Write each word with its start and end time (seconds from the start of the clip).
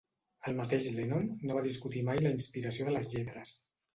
El 0.51 0.55
mateix 0.59 0.87
Lennon 0.99 1.27
no 1.49 1.57
va 1.59 1.63
discutir 1.67 2.03
mai 2.09 2.21
la 2.23 2.31
inspiració 2.37 2.87
de 2.89 2.95
les 2.97 3.13
lletres. 3.15 3.55